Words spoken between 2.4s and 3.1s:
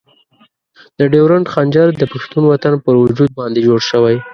وطن پر